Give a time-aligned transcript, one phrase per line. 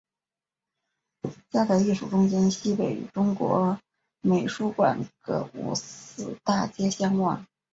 [1.51, 3.77] 嘉德艺术中心西北与中国
[4.21, 7.45] 美术馆隔五四大街相望。